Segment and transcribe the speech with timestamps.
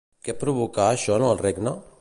[0.27, 1.79] Què provoca això en el regne?